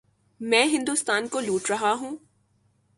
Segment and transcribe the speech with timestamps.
[0.39, 2.15] میں ہندوستان کو لوٹ رہا ہوں۔